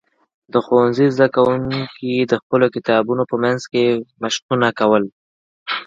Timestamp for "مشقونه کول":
4.23-5.03